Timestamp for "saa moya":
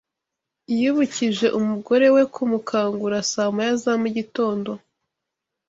3.31-3.73